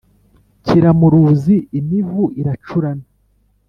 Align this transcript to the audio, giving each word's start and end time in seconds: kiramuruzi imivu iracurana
kiramuruzi 0.65 1.55
imivu 1.79 2.23
iracurana 2.41 3.05